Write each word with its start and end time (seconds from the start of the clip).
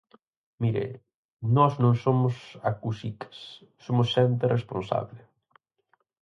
Mire, 0.63 0.85
nós 1.57 1.73
non 1.83 1.93
somos 2.03 2.35
acusicas, 2.71 3.37
somos 3.85 4.07
xente 4.15 4.51
responsable. 4.57 5.19